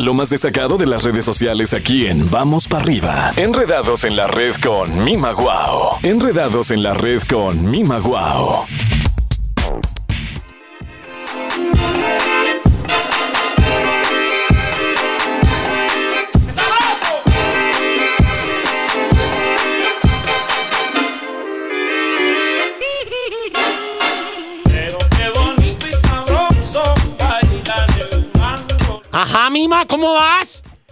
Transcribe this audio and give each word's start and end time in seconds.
Lo 0.00 0.14
más 0.14 0.30
destacado 0.30 0.78
de 0.78 0.86
las 0.86 1.04
redes 1.04 1.26
sociales 1.26 1.74
aquí 1.74 2.06
en 2.06 2.30
Vamos 2.30 2.66
para 2.66 2.82
arriba. 2.84 3.32
Enredados 3.36 4.02
en 4.04 4.16
la 4.16 4.28
red 4.28 4.54
con 4.64 5.04
Mima 5.04 5.32
Guau. 5.32 5.98
Enredados 6.02 6.70
en 6.70 6.82
la 6.82 6.94
red 6.94 7.20
con 7.28 7.70
Mima 7.70 7.98
Guau. 7.98 8.64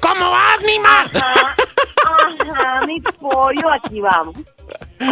¿Cómo 0.01 0.31
vas, 0.31 0.59
Mima? 0.65 1.11
Ajá, 1.15 1.57
ajá, 2.51 2.87
mi 2.87 3.01
pollo, 3.01 3.73
aquí 3.73 4.01
vamos. 4.01 4.37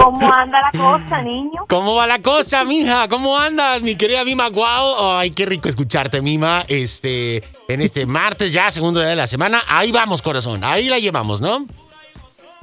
¿Cómo 0.01 0.33
anda 0.33 0.59
la 0.61 0.79
cosa, 0.79 1.23
niño? 1.23 1.65
¿Cómo 1.69 1.95
va 1.95 2.07
la 2.07 2.21
cosa, 2.21 2.65
mija? 2.65 3.09
¿Cómo 3.09 3.39
andas, 3.39 3.81
mi 3.83 3.97
querida 3.97 4.25
Mima 4.25 4.49
Guau? 4.49 5.19
Ay, 5.19 5.31
qué 5.31 5.47
rico 5.47 5.69
escucharte, 5.69 6.21
Mima. 6.21 6.65
Este, 6.69 7.43
en 7.69 7.81
este 7.81 8.05
martes 8.05 8.53
ya, 8.53 8.71
segundo 8.71 9.01
día 9.01 9.11
de 9.11 9.17
la 9.17 9.27
semana. 9.27 9.63
Ahí 9.69 9.93
vamos, 9.93 10.23
corazón. 10.23 10.65
Ahí 10.65 10.89
la 10.89 10.99
llevamos, 10.99 11.41
¿no? 11.41 11.67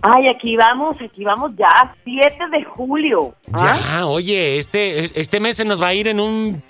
Ay, 0.02 0.28
aquí 0.28 0.58
vamos, 0.58 0.98
aquí 1.02 1.24
vamos 1.24 1.52
ya, 1.58 1.96
7 2.04 2.38
de 2.52 2.64
julio. 2.66 3.34
¿ah? 3.54 3.80
Ya, 3.80 4.06
oye, 4.06 4.58
este, 4.58 5.20
este 5.20 5.40
mes 5.40 5.56
se 5.56 5.64
nos 5.64 5.82
va 5.82 5.88
a 5.88 5.94
ir 5.94 6.10
en 6.10 6.20
un 6.20 6.62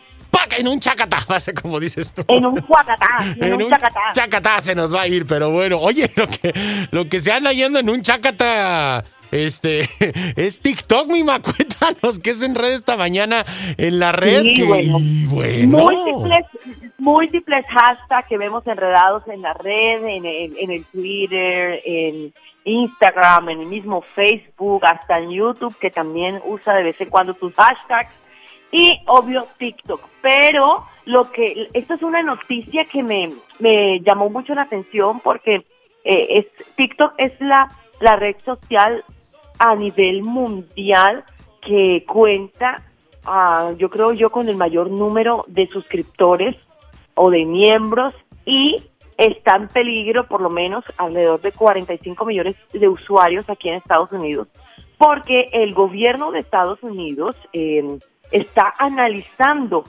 en 0.57 0.67
un 0.67 0.79
chacatá, 0.79 1.39
ser 1.39 1.53
como 1.61 1.79
dices 1.79 2.13
tú. 2.13 2.23
En 2.27 2.45
un 2.45 2.59
cuacatá, 2.61 3.07
en, 3.39 3.53
un 3.61 3.69
chacatá. 3.69 4.01
chacatá 4.13 4.61
se 4.61 4.75
nos 4.75 4.93
va 4.93 5.01
a 5.01 5.07
ir, 5.07 5.25
pero 5.25 5.51
bueno, 5.51 5.77
oye, 5.79 6.09
lo 6.15 6.27
que, 6.27 6.53
lo 6.91 7.07
que 7.09 7.19
se 7.19 7.31
anda 7.31 7.51
yendo 7.51 7.79
en 7.79 7.89
un 7.89 8.01
chacatá, 8.01 9.03
este, 9.31 9.81
es 10.35 10.59
TikTok, 10.59 11.07
Mima, 11.09 11.39
cuéntanos 11.41 12.19
qué 12.19 12.33
se 12.33 12.45
enreda 12.45 12.73
esta 12.73 12.97
mañana 12.97 13.45
en 13.77 13.99
la 13.99 14.11
red. 14.11 14.41
Sí, 14.43 14.53
que- 14.53 14.65
bueno. 14.65 14.97
y 14.99 15.25
bueno. 15.27 15.77
Múltiples, 15.79 16.45
múltiples 16.99 17.65
hashtags 17.67 18.27
que 18.27 18.37
vemos 18.37 18.65
enredados 18.67 19.23
en 19.27 19.41
la 19.41 19.53
red, 19.53 20.05
en, 20.05 20.25
el- 20.25 20.57
en 20.57 20.71
el 20.71 20.85
Twitter, 20.85 21.81
en 21.85 22.33
Instagram, 22.65 23.49
en 23.49 23.59
el 23.61 23.65
mismo 23.67 24.01
Facebook, 24.15 24.85
hasta 24.85 25.17
en 25.19 25.31
YouTube, 25.31 25.75
que 25.79 25.89
también 25.89 26.39
usa 26.45 26.73
de 26.75 26.83
vez 26.83 27.01
en 27.01 27.09
cuando 27.09 27.33
tus 27.33 27.53
hashtags. 27.55 28.11
Y 28.71 28.99
obvio 29.05 29.47
TikTok. 29.57 30.01
Pero 30.21 30.85
lo 31.05 31.23
que, 31.23 31.69
esto 31.73 31.93
es 31.93 32.01
una 32.01 32.23
noticia 32.23 32.85
que 32.85 33.03
me, 33.03 33.29
me 33.59 33.99
llamó 34.01 34.29
mucho 34.29 34.55
la 34.55 34.63
atención 34.63 35.19
porque 35.19 35.65
eh, 36.03 36.47
TikTok 36.75 37.13
es 37.17 37.39
la, 37.39 37.69
la 37.99 38.15
red 38.15 38.35
social 38.43 39.03
a 39.59 39.75
nivel 39.75 40.23
mundial 40.23 41.23
que 41.61 42.03
cuenta, 42.07 42.83
ah, 43.25 43.71
yo 43.77 43.89
creo 43.89 44.13
yo, 44.13 44.29
con 44.29 44.49
el 44.49 44.55
mayor 44.55 44.89
número 44.89 45.45
de 45.47 45.67
suscriptores 45.67 46.55
o 47.15 47.29
de 47.29 47.45
miembros 47.45 48.13
y 48.45 48.77
está 49.17 49.55
en 49.55 49.67
peligro 49.67 50.27
por 50.27 50.41
lo 50.41 50.49
menos 50.49 50.83
alrededor 50.97 51.39
de 51.41 51.51
45 51.51 52.25
millones 52.25 52.55
de 52.73 52.87
usuarios 52.87 53.49
aquí 53.49 53.69
en 53.69 53.75
Estados 53.75 54.11
Unidos, 54.11 54.47
porque 54.97 55.49
el 55.53 55.73
gobierno 55.73 56.31
de 56.31 56.39
Estados 56.39 56.81
Unidos 56.81 57.35
eh, 57.53 57.99
está 58.33 58.73
analizando 58.77 59.83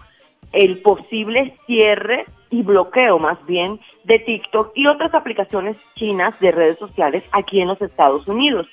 el 0.52 0.78
posible 0.82 1.56
cierre 1.66 2.26
y 2.50 2.62
bloqueo 2.62 3.18
más 3.18 3.44
bien 3.46 3.80
de 4.04 4.20
TikTok 4.20 4.70
y 4.76 4.86
otras 4.86 5.12
aplicaciones 5.14 5.76
chinas 5.96 6.38
de 6.38 6.52
redes 6.52 6.78
sociales 6.78 7.24
aquí 7.32 7.60
en 7.60 7.68
los 7.68 7.82
Estados 7.82 8.28
Unidos. 8.28 8.68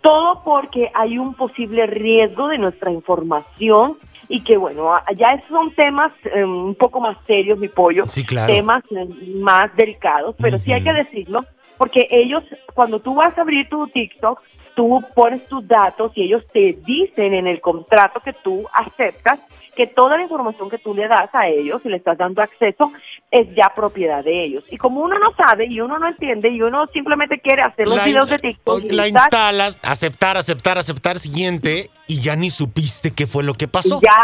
Todo 0.00 0.42
porque 0.44 0.90
hay 0.94 1.18
un 1.18 1.34
posible 1.34 1.86
riesgo 1.86 2.48
de 2.48 2.58
nuestra 2.58 2.90
información 2.90 3.96
y 4.28 4.42
que 4.42 4.56
bueno, 4.56 4.90
ya 5.16 5.40
son 5.48 5.72
temas 5.74 6.10
eh, 6.24 6.42
un 6.42 6.74
poco 6.74 7.00
más 7.00 7.16
serios, 7.26 7.58
mi 7.58 7.68
pollo, 7.68 8.06
Sí, 8.08 8.24
claro. 8.24 8.52
temas 8.52 8.82
eh, 8.90 9.06
más 9.36 9.74
delicados, 9.76 10.34
pero 10.40 10.58
sí 10.58 10.72
hay 10.72 10.82
que 10.82 10.92
decirlo, 10.92 11.44
porque 11.78 12.08
ellos, 12.10 12.42
cuando 12.74 12.98
tú 13.00 13.14
vas 13.14 13.36
a 13.36 13.42
abrir 13.42 13.68
tu 13.68 13.86
TikTok, 13.88 14.40
tú 14.74 15.02
pones 15.14 15.46
tus 15.48 15.66
datos 15.66 16.12
y 16.14 16.24
ellos 16.24 16.42
te 16.52 16.78
dicen 16.84 17.34
en 17.34 17.46
el 17.46 17.60
contrato 17.60 18.20
que 18.20 18.32
tú 18.32 18.66
aceptas 18.72 19.38
que 19.76 19.86
toda 19.86 20.16
la 20.18 20.22
información 20.24 20.68
que 20.68 20.76
tú 20.76 20.94
le 20.94 21.08
das 21.08 21.30
a 21.34 21.48
ellos 21.48 21.80
y 21.84 21.88
le 21.88 21.96
estás 21.96 22.18
dando 22.18 22.42
acceso 22.42 22.92
es 23.30 23.46
ya 23.56 23.72
propiedad 23.74 24.22
de 24.22 24.44
ellos. 24.44 24.64
Y 24.70 24.76
como 24.76 25.00
uno 25.00 25.18
no 25.18 25.32
sabe 25.34 25.64
y 25.66 25.80
uno 25.80 25.98
no 25.98 26.08
entiende 26.08 26.50
y 26.50 26.60
uno 26.60 26.86
simplemente 26.88 27.38
quiere 27.40 27.62
hacer 27.62 27.88
los 27.88 27.96
La- 27.96 28.04
videos 28.04 28.28
de 28.28 28.38
TikTok, 28.38 28.82
La 28.90 29.08
instalas, 29.08 29.80
aceptar, 29.82 30.36
aceptar, 30.36 30.76
aceptar, 30.76 31.18
siguiente, 31.18 31.88
y 32.06 32.20
ya 32.20 32.36
ni 32.36 32.50
supiste 32.50 33.12
qué 33.14 33.26
fue 33.26 33.44
lo 33.44 33.54
que 33.54 33.66
pasó. 33.66 33.98
y 33.98 34.04
ya, 34.04 34.18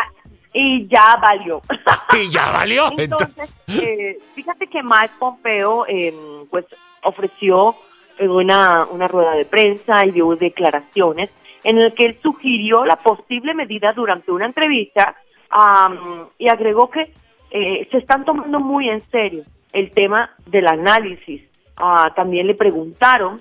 y 0.53 0.87
ya 0.89 1.17
valió. 1.17 1.63
Y 2.13 2.31
ya 2.31 2.51
valió. 2.51 2.91
Entonces, 2.99 3.57
eh, 3.81 4.19
fíjate 4.35 4.67
que 4.67 4.83
Mike 4.83 5.13
Pompeo 5.19 5.87
eh, 5.87 6.13
pues 6.51 6.67
ofreció 7.05 7.75
una, 8.21 8.85
una 8.91 9.07
rueda 9.07 9.33
de 9.33 9.45
prensa 9.45 10.05
y 10.07 10.13
dio 10.13 10.35
declaraciones 10.37 11.31
en 11.65 11.79
el 11.79 11.93
que 11.95 12.07
él 12.07 12.19
sugirió 12.23 12.85
la 12.85 12.97
posible 12.97 13.55
medida 13.55 13.93
durante 13.93 14.31
una 14.31 14.47
entrevista 14.47 15.17
am, 15.51 16.29
y 16.39 16.49
agregó 16.49 16.91
que 16.91 17.13
eh, 17.51 17.89
se 17.91 17.99
están 17.99 18.25
tomando 18.25 18.61
muy 18.61 18.89
en 18.89 19.01
serio 19.03 19.45
el 19.73 19.91
tema 19.91 20.31
del 20.47 20.67
análisis. 20.67 21.43
Ah, 21.77 22.13
también 22.15 22.47
le 22.47 22.55
preguntaron 22.55 23.41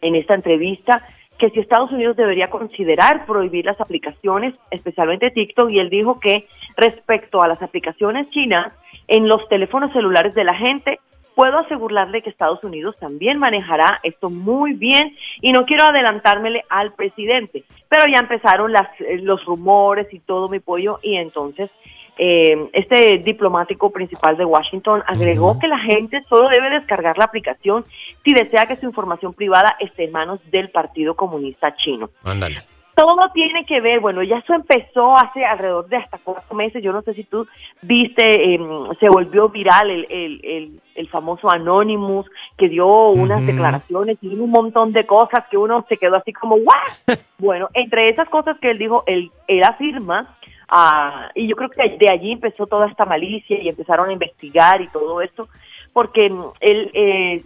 en 0.00 0.14
esta 0.14 0.34
entrevista 0.34 1.02
que 1.38 1.50
si 1.50 1.60
Estados 1.60 1.90
Unidos 1.90 2.16
debería 2.16 2.50
considerar 2.50 3.24
prohibir 3.24 3.64
las 3.64 3.80
aplicaciones, 3.80 4.54
especialmente 4.70 5.30
TikTok, 5.30 5.70
y 5.70 5.78
él 5.78 5.88
dijo 5.88 6.20
que 6.20 6.46
respecto 6.76 7.42
a 7.42 7.48
las 7.48 7.62
aplicaciones 7.62 8.28
chinas 8.30 8.72
en 9.08 9.26
los 9.26 9.48
teléfonos 9.48 9.92
celulares 9.92 10.34
de 10.34 10.44
la 10.44 10.54
gente, 10.54 11.00
puedo 11.34 11.58
asegurarle 11.58 12.22
que 12.22 12.30
Estados 12.30 12.62
Unidos 12.64 12.96
también 12.98 13.38
manejará 13.38 14.00
esto 14.02 14.30
muy 14.30 14.74
bien 14.74 15.16
y 15.40 15.52
no 15.52 15.64
quiero 15.64 15.84
adelantármele 15.84 16.64
al 16.68 16.92
presidente, 16.92 17.64
pero 17.88 18.06
ya 18.06 18.18
empezaron 18.18 18.72
las, 18.72 18.88
eh, 19.00 19.18
los 19.22 19.44
rumores 19.44 20.12
y 20.12 20.20
todo 20.20 20.48
mi 20.48 20.60
pollo 20.60 20.98
y 21.02 21.16
entonces 21.16 21.70
eh, 22.18 22.68
este 22.74 23.18
diplomático 23.18 23.90
principal 23.90 24.36
de 24.36 24.44
Washington 24.44 25.02
agregó 25.06 25.58
que 25.58 25.68
la 25.68 25.78
gente 25.78 26.22
solo 26.28 26.48
debe 26.50 26.68
descargar 26.68 27.16
la 27.16 27.24
aplicación 27.24 27.84
si 28.24 28.34
desea 28.34 28.66
que 28.66 28.76
su 28.76 28.84
información 28.84 29.32
privada 29.32 29.76
esté 29.80 30.04
en 30.04 30.12
manos 30.12 30.38
del 30.50 30.68
Partido 30.68 31.14
Comunista 31.14 31.74
Chino. 31.76 32.10
Ándale. 32.24 32.60
Todo 33.00 33.30
tiene 33.32 33.64
que 33.64 33.80
ver, 33.80 34.00
bueno, 34.00 34.22
ya 34.22 34.38
eso 34.38 34.52
empezó 34.52 35.16
hace 35.16 35.44
alrededor 35.44 35.88
de 35.88 35.96
hasta 35.96 36.18
cuatro 36.22 36.54
meses, 36.54 36.82
yo 36.82 36.92
no 36.92 37.02
sé 37.02 37.14
si 37.14 37.24
tú 37.24 37.46
viste, 37.80 38.54
em, 38.54 38.90
se 38.98 39.08
volvió 39.08 39.48
viral 39.48 39.90
el, 39.90 40.06
el, 40.10 40.40
el, 40.44 40.80
el 40.94 41.08
famoso 41.08 41.50
Anonymous 41.50 42.26
que 42.58 42.68
dio 42.68 43.08
unas 43.10 43.44
declaraciones 43.46 44.18
y 44.20 44.28
un 44.28 44.50
montón 44.50 44.92
de 44.92 45.06
cosas 45.06 45.46
que 45.50 45.56
uno 45.56 45.84
se 45.88 45.96
quedó 45.96 46.16
así 46.16 46.32
como, 46.32 46.56
¿what? 46.56 46.92
bueno, 47.38 47.68
entre 47.72 48.08
esas 48.08 48.28
cosas 48.28 48.58
que 48.58 48.70
él 48.70 48.78
dijo, 48.78 49.02
él, 49.06 49.30
él 49.48 49.64
afirma 49.64 50.36
Ah, 50.72 51.30
y 51.34 51.48
yo 51.48 51.56
creo 51.56 51.68
que 51.68 51.96
de 51.98 52.08
allí 52.08 52.30
empezó 52.30 52.64
toda 52.64 52.86
esta 52.86 53.04
malicia 53.04 53.60
y 53.60 53.68
empezaron 53.68 54.08
a 54.08 54.12
investigar 54.12 54.80
y 54.80 54.86
todo 54.86 55.20
esto, 55.20 55.48
porque 55.92 56.30
mm, 56.30 56.44
él 56.60 56.90
eh, 56.94 57.42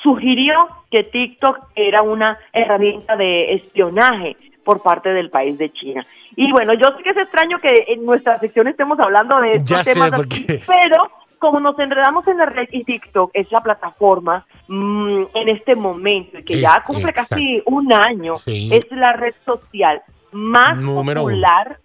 sugirió 0.00 0.68
que 0.88 1.02
TikTok 1.02 1.58
era 1.74 2.02
una 2.02 2.38
herramienta 2.52 3.16
de 3.16 3.54
espionaje 3.54 4.36
por 4.64 4.82
parte 4.82 5.10
del 5.10 5.30
país 5.30 5.58
de 5.58 5.72
China. 5.72 6.06
Y 6.36 6.50
bueno, 6.52 6.74
yo 6.74 6.86
sé 6.96 7.02
que 7.02 7.10
es 7.10 7.16
extraño 7.16 7.58
que 7.60 7.84
en 7.88 8.04
nuestra 8.04 8.38
sección 8.40 8.68
estemos 8.68 8.98
hablando 9.00 9.40
de 9.40 9.50
estos 9.50 9.68
Ya 9.70 9.84
sé, 9.84 9.94
temas, 9.94 10.10
porque- 10.12 10.60
pero 10.66 11.10
como 11.38 11.58
nos 11.60 11.76
enredamos 11.78 12.26
en 12.28 12.38
la 12.38 12.46
red 12.46 12.68
y 12.70 12.84
TikTok 12.84 13.30
es 13.34 13.50
la 13.50 13.60
plataforma 13.60 14.46
mm, 14.68 15.22
en 15.34 15.48
este 15.48 15.74
momento 15.74 16.38
y 16.38 16.44
que 16.44 16.60
ya 16.60 16.82
cumple 16.86 17.10
exacto. 17.10 17.34
casi 17.34 17.62
un 17.66 17.92
año, 17.92 18.36
Sí. 18.36 18.70
es 18.72 18.86
la 18.92 19.12
red 19.14 19.34
social 19.44 20.00
más 20.30 20.78
Número 20.78 21.22
uno. 21.24 21.30
popular 21.30 21.78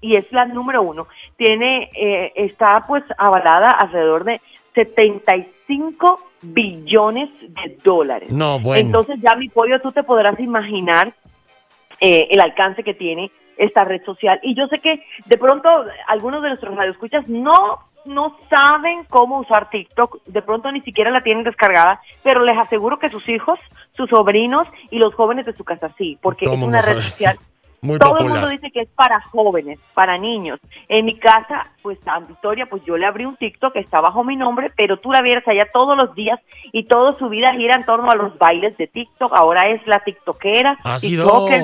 y 0.00 0.14
es 0.16 0.30
la 0.32 0.46
número 0.46 0.80
uno. 0.82 1.08
Tiene, 1.36 1.90
eh, 1.94 2.32
está 2.36 2.82
pues 2.86 3.02
avalada 3.18 3.70
alrededor 3.72 4.24
de 4.24 4.40
75 4.74 6.18
billones 6.42 7.28
de 7.40 7.78
dólares. 7.84 8.30
No, 8.30 8.58
bueno. 8.60 8.80
Entonces 8.86 9.16
ya 9.20 9.34
mi 9.36 9.48
pollo, 9.48 9.80
tú 9.80 9.92
te 9.92 10.02
podrás 10.02 10.38
imaginar 10.40 11.12
eh, 12.00 12.28
el 12.30 12.40
alcance 12.40 12.82
que 12.82 12.94
tiene 12.94 13.30
esta 13.56 13.84
red 13.84 14.02
social. 14.04 14.40
Y 14.42 14.54
yo 14.54 14.66
sé 14.68 14.78
que 14.80 15.04
de 15.26 15.38
pronto 15.38 15.68
algunos 16.06 16.42
de 16.42 16.48
nuestros 16.48 16.74
radioescuchas 16.74 17.28
no 17.28 17.78
no 18.06 18.38
saben 18.48 19.04
cómo 19.10 19.40
usar 19.40 19.68
TikTok, 19.68 20.24
de 20.24 20.40
pronto 20.40 20.72
ni 20.72 20.80
siquiera 20.80 21.10
la 21.10 21.22
tienen 21.22 21.44
descargada, 21.44 22.00
pero 22.22 22.42
les 22.42 22.56
aseguro 22.56 22.98
que 22.98 23.10
sus 23.10 23.28
hijos, 23.28 23.58
sus 23.94 24.08
sobrinos 24.08 24.66
y 24.90 24.98
los 24.98 25.14
jóvenes 25.14 25.44
de 25.44 25.52
su 25.52 25.64
casa 25.64 25.90
sí, 25.98 26.18
porque 26.22 26.46
Todo 26.46 26.54
es 26.54 26.62
una 26.62 26.78
red 26.78 26.84
sabe. 26.84 27.02
social 27.02 27.36
Muy 27.82 27.98
Todo 27.98 28.10
popular. 28.10 28.26
el 28.26 28.40
mundo 28.40 28.48
dice 28.50 28.70
que 28.70 28.80
es 28.82 28.88
para 28.94 29.20
jóvenes, 29.22 29.78
para 29.94 30.18
niños. 30.18 30.60
En 30.88 31.06
mi 31.06 31.16
casa, 31.18 31.68
pues 31.82 31.98
a 32.06 32.20
Victoria, 32.20 32.66
pues 32.66 32.82
yo 32.84 32.98
le 32.98 33.06
abrí 33.06 33.24
un 33.24 33.36
TikTok 33.36 33.72
que 33.72 33.80
está 33.80 34.00
bajo 34.00 34.22
mi 34.22 34.36
nombre, 34.36 34.70
pero 34.76 34.98
tú 34.98 35.12
la 35.12 35.22
vieras 35.22 35.46
allá 35.48 35.66
todos 35.72 35.96
los 35.96 36.14
días 36.14 36.38
y 36.72 36.84
toda 36.84 37.18
su 37.18 37.28
vida 37.30 37.54
gira 37.54 37.76
en 37.76 37.86
torno 37.86 38.10
a 38.10 38.16
los 38.16 38.36
bailes 38.38 38.76
de 38.76 38.86
TikTok. 38.86 39.32
Ahora 39.34 39.70
es 39.70 39.86
la 39.86 40.00
TikTokera. 40.00 40.78
Ha 40.84 40.98
sido 40.98 41.24
TikToker, 41.24 41.62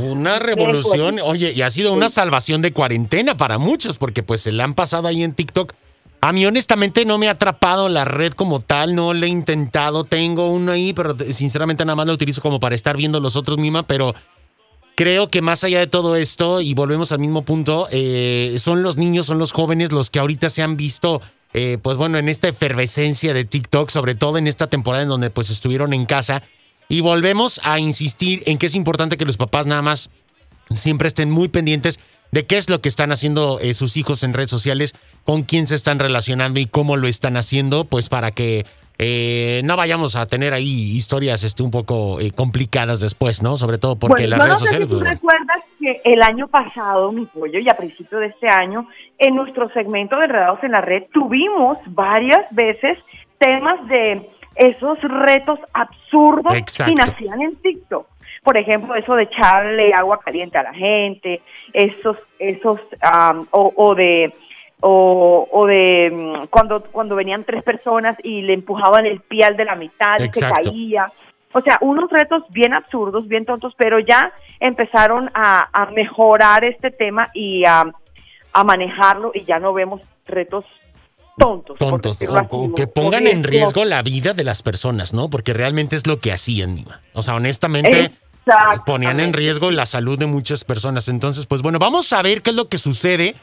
una 0.00 0.38
revolución, 0.38 1.18
oye, 1.22 1.52
y 1.52 1.62
ha 1.62 1.70
sido 1.70 1.92
una 1.92 2.08
salvación 2.08 2.62
de 2.62 2.72
cuarentena 2.72 3.36
para 3.36 3.58
muchos, 3.58 3.98
porque 3.98 4.22
pues 4.22 4.40
se 4.40 4.52
le 4.52 4.62
han 4.62 4.74
pasado 4.74 5.06
ahí 5.06 5.22
en 5.22 5.34
TikTok. 5.34 5.74
A 6.20 6.32
mí 6.32 6.44
honestamente 6.46 7.04
no 7.04 7.16
me 7.16 7.28
ha 7.28 7.32
atrapado 7.32 7.88
la 7.88 8.04
red 8.04 8.32
como 8.32 8.60
tal, 8.60 8.94
no 8.94 9.14
le 9.14 9.26
he 9.26 9.28
intentado, 9.28 10.02
tengo 10.02 10.50
uno 10.50 10.72
ahí, 10.72 10.92
pero 10.92 11.14
sinceramente 11.14 11.84
nada 11.84 11.94
más 11.94 12.06
lo 12.06 12.12
utilizo 12.12 12.42
como 12.42 12.58
para 12.58 12.74
estar 12.74 12.96
viendo 12.96 13.20
los 13.20 13.36
otros 13.36 13.56
Mima, 13.58 13.84
pero 13.84 14.14
creo 14.98 15.28
que 15.28 15.42
más 15.42 15.62
allá 15.62 15.78
de 15.78 15.86
todo 15.86 16.16
esto, 16.16 16.60
y 16.60 16.74
volvemos 16.74 17.12
al 17.12 17.20
mismo 17.20 17.42
punto, 17.42 17.86
eh, 17.92 18.56
son 18.58 18.82
los 18.82 18.96
niños, 18.96 19.26
son 19.26 19.38
los 19.38 19.52
jóvenes 19.52 19.92
los 19.92 20.10
que 20.10 20.18
ahorita 20.18 20.48
se 20.48 20.60
han 20.60 20.76
visto, 20.76 21.22
eh, 21.54 21.78
pues 21.80 21.96
bueno, 21.96 22.18
en 22.18 22.28
esta 22.28 22.48
efervescencia 22.48 23.32
de 23.32 23.44
TikTok, 23.44 23.90
sobre 23.90 24.16
todo 24.16 24.38
en 24.38 24.48
esta 24.48 24.66
temporada 24.66 25.04
en 25.04 25.08
donde 25.08 25.30
pues 25.30 25.50
estuvieron 25.50 25.92
en 25.92 26.04
casa. 26.04 26.42
Y 26.88 27.00
volvemos 27.00 27.60
a 27.62 27.78
insistir 27.78 28.42
en 28.46 28.58
que 28.58 28.66
es 28.66 28.74
importante 28.74 29.16
que 29.16 29.24
los 29.24 29.36
papás 29.36 29.66
nada 29.66 29.82
más 29.82 30.10
siempre 30.72 31.06
estén 31.06 31.30
muy 31.30 31.46
pendientes 31.46 32.00
de 32.32 32.44
qué 32.46 32.56
es 32.56 32.68
lo 32.68 32.80
que 32.80 32.88
están 32.88 33.12
haciendo 33.12 33.60
eh, 33.60 33.74
sus 33.74 33.96
hijos 33.96 34.24
en 34.24 34.34
redes 34.34 34.50
sociales, 34.50 34.96
con 35.22 35.44
quién 35.44 35.68
se 35.68 35.76
están 35.76 36.00
relacionando 36.00 36.58
y 36.58 36.66
cómo 36.66 36.96
lo 36.96 37.06
están 37.06 37.36
haciendo, 37.36 37.84
pues 37.84 38.08
para 38.08 38.32
que 38.32 38.66
eh, 39.00 39.62
no 39.64 39.76
vayamos 39.76 40.16
a 40.16 40.26
tener 40.26 40.52
ahí 40.52 40.92
historias 40.96 41.44
este, 41.44 41.62
un 41.62 41.70
poco 41.70 42.18
eh, 42.18 42.32
complicadas 42.32 43.00
después, 43.00 43.42
¿no? 43.42 43.56
Sobre 43.56 43.78
todo 43.78 43.96
porque 43.96 44.26
Bueno, 44.26 44.36
las 44.36 44.38
yo 44.38 44.44
redes 44.44 44.52
no 44.52 44.58
sé 44.58 44.64
sociales... 44.64 44.88
si 44.88 44.92
tú 44.92 44.98
pues, 44.98 45.10
recuerdas 45.12 45.56
que 45.78 46.00
el 46.04 46.22
año 46.22 46.48
pasado, 46.48 47.12
mi 47.12 47.26
pollo, 47.26 47.60
y 47.60 47.68
a 47.68 47.76
principio 47.76 48.18
de 48.18 48.26
este 48.26 48.48
año, 48.48 48.88
en 49.18 49.36
nuestro 49.36 49.68
segmento 49.70 50.16
de 50.16 50.24
Enredados 50.24 50.58
en 50.64 50.72
la 50.72 50.80
Red, 50.80 51.04
tuvimos 51.12 51.78
varias 51.86 52.44
veces 52.50 52.98
temas 53.38 53.86
de 53.86 54.28
esos 54.56 55.00
retos 55.02 55.60
absurdos 55.72 56.56
Exacto. 56.56 56.92
que 56.92 57.00
nacían 57.00 57.40
en 57.40 57.56
TikTok. 57.56 58.06
Por 58.42 58.56
ejemplo, 58.56 58.96
eso 58.96 59.14
de 59.14 59.24
echarle 59.24 59.92
agua 59.94 60.18
caliente 60.18 60.58
a 60.58 60.64
la 60.64 60.74
gente, 60.74 61.40
esos, 61.72 62.16
esos, 62.40 62.80
am, 63.00 63.46
o, 63.52 63.72
o 63.76 63.94
de 63.94 64.32
o, 64.80 65.48
o 65.50 65.66
de 65.66 66.10
mm, 66.10 66.46
cuando 66.48 66.82
cuando 66.84 67.16
venían 67.16 67.44
tres 67.44 67.62
personas 67.62 68.16
y 68.22 68.42
le 68.42 68.54
empujaban 68.54 69.06
el 69.06 69.20
pie 69.20 69.44
al 69.44 69.56
de 69.56 69.64
la 69.64 69.74
mitad 69.74 70.16
y 70.18 70.20
se 70.20 70.26
Exacto. 70.26 70.70
caía. 70.70 71.12
O 71.52 71.62
sea, 71.62 71.78
unos 71.80 72.10
retos 72.10 72.42
bien 72.50 72.74
absurdos, 72.74 73.26
bien 73.26 73.46
tontos, 73.46 73.74
pero 73.76 73.98
ya 73.98 74.32
empezaron 74.60 75.30
a, 75.34 75.68
a 75.72 75.90
mejorar 75.90 76.62
este 76.64 76.90
tema 76.90 77.28
y 77.32 77.64
a, 77.64 77.90
a 78.52 78.64
manejarlo 78.64 79.32
y 79.34 79.44
ya 79.44 79.58
no 79.58 79.72
vemos 79.72 80.02
retos 80.26 80.64
tontos. 81.38 81.78
tontos, 81.78 82.20
o, 82.20 82.36
así, 82.36 82.46
o 82.50 82.74
que 82.74 82.86
pongan 82.86 83.26
en 83.26 83.44
riesgo 83.44 83.84
la 83.84 84.02
vida 84.02 84.34
de 84.34 84.44
las 84.44 84.62
personas, 84.62 85.14
¿no? 85.14 85.30
Porque 85.30 85.52
realmente 85.52 85.96
es 85.96 86.06
lo 86.06 86.18
que 86.18 86.32
hacían. 86.32 86.84
O 87.14 87.22
sea, 87.22 87.34
honestamente, 87.34 88.10
ponían 88.84 89.20
en 89.20 89.32
riesgo 89.32 89.70
la 89.70 89.86
salud 89.86 90.18
de 90.18 90.26
muchas 90.26 90.64
personas. 90.64 91.08
Entonces, 91.08 91.46
pues 91.46 91.62
bueno, 91.62 91.78
vamos 91.78 92.12
a 92.12 92.22
ver 92.22 92.42
qué 92.42 92.50
es 92.50 92.56
lo 92.56 92.68
que 92.68 92.78
sucede. 92.78 93.34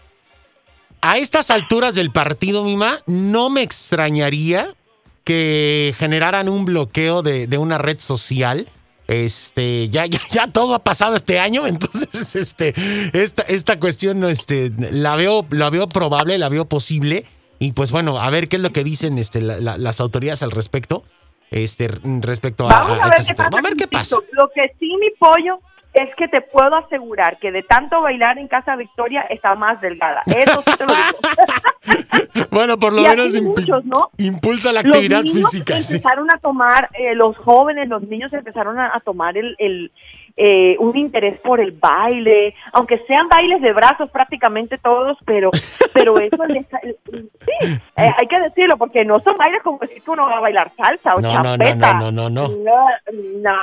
A 1.07 1.18
estas 1.19 1.52
alturas 1.52 1.94
del 1.94 2.12
partido, 2.12 2.63
Mima, 2.63 3.00
no 3.06 3.52
me 3.52 3.62
extrañaría 3.62 4.66
que 5.24 5.94
generaran 5.98 6.50
un 6.50 6.66
bloqueo 6.66 7.22
de, 7.22 7.46
de 7.46 7.57
una 7.60 7.78
red 7.78 8.00
social. 8.00 8.68
Este, 9.07 9.88
ya, 9.90 10.07
ya, 10.07 10.19
ya 10.31 10.48
todo 10.52 10.74
ha 10.74 10.80
pasado 10.84 11.16
este 11.16 11.38
año, 11.40 11.68
entonces, 11.68 12.36
este, 12.36 12.74
esta, 13.13 13.44
esta 13.44 13.80
cuestión, 13.80 14.24
este, 14.24 14.72
la 14.92 15.16
veo, 15.16 15.46
la 15.52 15.69
veo 15.69 15.88
probable, 15.88 16.40
la 16.40 16.50
veo 16.50 16.66
posible. 16.66 17.25
Y 17.60 17.74
pues 17.74 17.92
bueno, 17.92 18.19
a 18.19 18.30
ver 18.31 18.48
qué 18.50 18.56
es 18.56 18.62
lo 18.63 18.72
que 18.72 18.84
dicen 18.84 19.19
este, 19.19 19.42
la- 19.42 19.60
la- 19.60 19.78
las 19.78 20.00
autoridades 20.01 20.42
al 20.42 20.50
respecto. 20.51 21.04
Este, 21.51 21.88
respecto 22.22 22.66
a, 22.68 22.69
Vamos 22.80 23.00
a, 23.00 23.04
a 23.04 23.10
ver 23.10 23.13
esta 23.13 23.16
qué 23.18 23.24
situación. 23.30 23.51
pasa. 23.51 23.60
A 23.60 23.62
ver 23.62 23.78
qué 23.78 23.88
pasa. 23.88 24.18
Lo 24.31 24.50
que 24.56 24.62
sí, 24.80 24.88
mi 25.00 25.12
pollo, 25.19 25.60
es 25.96 26.14
que 26.16 26.28
te 26.28 26.42
puedo 26.42 26.76
asegurar 26.76 27.40
que 27.40 27.52
de 27.52 27.64
tanto 27.64 28.02
bailar 28.02 28.38
en 28.38 28.48
Casa 28.48 28.76
Victoria 28.76 29.22
está 29.30 29.56
más 29.56 29.80
delgada. 29.82 30.22
Eso 30.28 30.62
sí 30.62 30.72
te 30.78 30.86
lo 30.86 30.94
digo. 30.94 31.06
Bueno, 32.52 32.78
por 32.78 32.94
lo 32.94 33.02
Y 33.02 33.08
menos 33.08 33.36
impi- 33.36 33.44
muchos, 33.62 33.86
¿no? 33.86 34.10
impulsa 34.18 34.72
la 34.74 34.82
Los 34.82 34.96
actividad 34.96 35.24
niños 35.24 35.50
física. 35.52 35.80
sí. 35.82 35.96
empezaron 35.98 36.32
a 36.32 36.38
tomar, 36.40 36.90
eh, 36.94 37.14
los 37.16 37.38
jóvenes, 37.38 37.88
los 37.90 38.02
niños 38.04 38.32
empezaron 38.34 38.80
a, 38.80 38.96
a 38.96 39.00
tomar 39.02 39.38
el, 39.38 39.56
el, 39.60 39.92
eh, 40.38 40.76
un 40.80 40.98
interés 40.98 41.40
por 41.40 41.62
el 41.62 41.72
baile, 41.72 42.54
aunque 42.74 42.98
sean 43.08 43.30
bailes 43.30 43.62
de 43.62 43.72
brazos 43.72 44.10
prácticamente 44.12 44.78
todos, 44.78 45.18
pero 45.26 45.50
pero 45.94 46.18
eso 46.20 46.46
les- 46.48 46.66
sí, 46.68 47.66
eh, 47.98 48.12
hay 48.18 48.28
que 48.28 48.40
decirlo, 48.42 48.78
porque 48.78 49.06
no 49.06 49.20
son 49.22 49.38
bailes 49.38 49.62
como 49.64 49.78
decir 49.80 50.02
que 50.04 50.12
uno 50.12 50.26
va 50.26 50.38
a 50.38 50.42
bailar 50.42 50.72
salsa 50.76 51.16
o 51.16 51.22
No, 51.22 51.30
no, 51.42 51.58
no, 51.58 51.76
no, 52.02 52.12
no, 52.12 52.12
no, 52.12 52.30
no. 52.30 52.48
No, 52.50 52.88
no, 53.42 53.56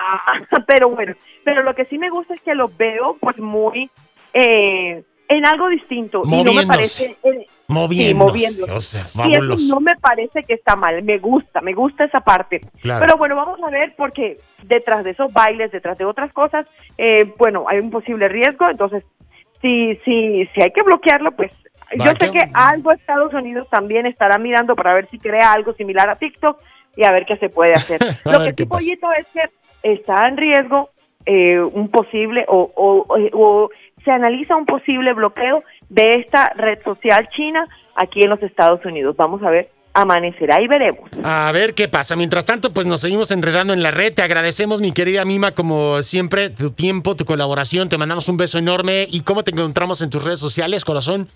pero 0.67 0.89
bueno, 0.91 1.15
pero 1.45 1.63
lo 1.63 1.75
que 1.75 1.85
sí 1.87 1.99
me 1.99 2.09
gusta 2.11 2.35
es 2.35 2.41
que 2.41 2.55
los 2.55 2.75
veo 2.77 3.17
pues 3.21 3.37
muy 3.39 3.91
eh, 4.33 5.03
en 5.29 5.47
algo 5.47 5.69
distinto. 5.69 6.23
Y 6.25 6.31
no 6.45 6.53
me 6.53 6.67
parece 6.67 7.17
Moviéndose. 7.73 8.15
moviéndose. 8.15 8.73
O 8.73 8.81
sea, 8.81 9.27
y 9.29 9.35
eso 9.35 9.75
no 9.75 9.81
me 9.81 9.97
parece 9.97 10.43
que 10.43 10.55
está 10.55 10.77
mal, 10.77 11.03
me 11.03 11.19
gusta, 11.19 11.61
me 11.61 11.73
gusta 11.75 12.05
esa 12.05 12.21
parte. 12.21 12.61
Claro. 12.83 13.01
Pero 13.05 13.17
bueno, 13.17 13.37
vamos 13.37 13.61
a 13.63 13.71
ver 13.71 13.95
porque 13.97 14.39
detrás 14.65 15.05
de 15.05 15.11
esos 15.11 15.33
bailes, 15.33 15.73
detrás 15.73 15.99
de 15.99 16.05
otras 16.05 16.33
cosas, 16.33 16.67
eh, 16.99 17.25
bueno, 17.39 17.65
hay 17.69 17.79
un 17.79 17.91
posible 17.91 18.29
riesgo, 18.29 18.69
entonces 18.71 19.05
si, 19.61 19.97
si, 20.05 20.47
si 20.55 20.61
hay 20.63 20.71
que 20.73 20.83
bloquearlo, 20.83 21.33
pues 21.33 21.53
yo 21.97 22.13
sé 22.19 22.31
que- 22.31 22.51
algo 22.55 22.91
Estados 22.93 23.35
Unidos 23.35 23.69
también 23.71 24.07
estará 24.07 24.39
mirando 24.39 24.75
para 24.75 24.95
ver 24.95 25.09
si 25.11 25.19
crea 25.19 25.53
algo 25.53 25.73
similar 25.75 26.09
a 26.09 26.17
TikTok 26.17 26.59
y 26.97 27.05
a 27.05 27.13
ver 27.13 27.27
qué 27.27 27.37
se 27.37 27.49
puede 27.51 27.73
hacer. 27.75 28.01
Lo 28.25 28.43
que 28.45 28.55
sí. 28.57 28.65
Pollito, 28.67 29.09
es 29.13 29.27
que 29.29 29.43
está 29.83 30.27
en 30.27 30.37
riesgo 30.37 30.91
eh, 31.27 31.61
un 31.61 31.89
posible 31.89 32.45
o, 32.49 32.71
o- 32.75 33.07
o- 33.09 33.31
o 33.65 33.71
se 34.05 34.11
analiza 34.11 34.57
un 34.57 34.67
posible 34.67 35.13
bloqueo 35.13 35.63
de 35.93 36.15
esta 36.15 36.53
red 36.57 36.79
social 36.83 37.29
china 37.37 37.69
aquí 37.95 38.23
en 38.23 38.31
los 38.31 38.43
Estados 38.43 38.85
Unidos. 38.85 39.15
Vamos 39.17 39.43
a 39.43 39.51
ver, 39.51 39.71
amanecerá 39.93 40.61
y 40.63 40.67
veremos. 40.67 41.11
A 41.23 41.51
ver 41.53 41.75
qué 41.75 41.89
pasa. 41.89 42.17
Mientras 42.17 42.45
tanto, 42.45 42.73
pues 42.73 42.87
nos 42.87 43.01
seguimos 43.01 43.31
enredando 43.31 43.73
en 43.73 43.83
la 43.83 43.91
red. 43.91 44.15
Te 44.15 44.23
agradecemos, 44.23 44.81
mi 44.81 44.93
querida 44.93 45.25
Mima, 45.25 45.53
como 45.53 46.03
siempre, 46.03 46.49
tu 46.51 46.71
tiempo, 46.71 47.15
tu 47.15 47.25
colaboración. 47.25 47.89
Te 47.89 47.99
mandamos 47.99 48.29
un 48.29 48.39
beso 48.39 48.59
enorme. 48.59 49.07
¿Y 49.11 49.21
cómo 49.21 49.45
te 49.45 49.51
encontramos 49.51 50.01
en 50.03 50.11
tus 50.11 50.25
redes 50.25 50.39
sociales, 50.39 50.85
corazón? 50.85 51.29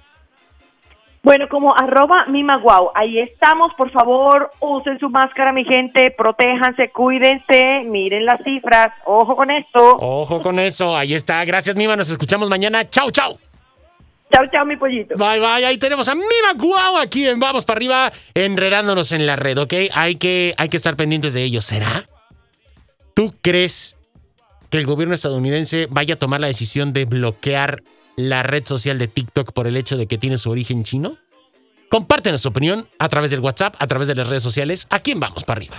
Bueno, 1.23 1.49
como 1.51 1.77
arroba 1.77 2.27
mimaguau, 2.29 2.93
ahí 2.95 3.19
estamos, 3.19 3.73
por 3.77 3.91
favor, 3.91 4.53
usen 4.61 4.97
su 5.01 5.11
máscara, 5.11 5.53
mi 5.53 5.65
gente, 5.65 6.13
protéjanse, 6.13 6.91
cuídense, 6.91 7.83
miren 7.85 8.25
las 8.25 8.41
cifras, 8.45 8.93
ojo 9.05 9.35
con 9.35 9.51
esto. 9.51 9.97
Ojo 9.99 10.41
con 10.41 10.61
eso. 10.61 10.97
Ahí 10.97 11.15
está. 11.15 11.45
Gracias, 11.45 11.75
Mima. 11.75 11.97
Nos 11.97 12.11
escuchamos 12.11 12.49
mañana. 12.49 12.89
Chau, 12.89 13.11
chau. 13.11 13.37
Chao, 14.33 14.45
chao, 14.53 14.67
mi 14.67 14.77
pollito. 14.77 15.15
Bye, 15.17 15.41
bye. 15.41 15.65
Ahí 15.65 15.79
tenemos 15.79 16.09
a 16.09 16.15
Mima 16.15 16.53
Guau 16.57 16.99
aquí 16.99 17.27
en 17.27 17.41
Vamos 17.41 17.65
para 17.65 17.79
arriba, 17.79 18.13
enredándonos 18.35 19.13
en 19.13 19.27
la 19.27 19.37
red, 19.37 19.59
¿ok? 19.59 19.73
Hay 19.93 20.17
que, 20.17 20.55
hay 20.59 20.69
que 20.69 20.77
estar 20.77 20.97
pendientes 20.97 21.33
de 21.33 21.43
ello. 21.43 21.61
¿Será? 21.61 22.05
¿Tú 23.15 23.35
crees 23.41 23.97
que 24.69 24.79
el 24.79 24.85
gobierno 24.85 25.15
estadounidense 25.15 25.87
vaya 25.91 26.15
a 26.15 26.19
tomar 26.19 26.41
la 26.41 26.49
decisión 26.49 26.93
de 26.93 27.05
bloquear 27.05 27.83
la 28.17 28.43
red 28.43 28.65
social 28.67 28.99
de 28.99 29.09
TikTok 29.09 29.53
por 29.53 29.67
el 29.67 29.77
hecho 29.77 29.97
de 29.97 30.07
que 30.07 30.19
tiene 30.19 30.39
su 30.39 30.51
origen 30.51 30.85
chino? 30.85 31.17
Compártenos 31.89 32.43
tu 32.43 32.49
opinión 32.49 32.89
a 32.99 33.09
través 33.09 33.31
del 33.31 33.41
WhatsApp, 33.41 33.77
a 33.79 33.87
través 33.87 34.09
de 34.09 34.17
las 34.17 34.29
redes 34.29 34.43
sociales. 34.43 34.87
¿A 34.91 34.99
quién 34.99 35.21
vamos 35.21 35.45
para 35.45 35.59
arriba? 35.59 35.77